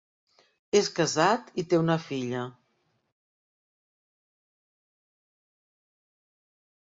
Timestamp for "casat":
0.99-1.49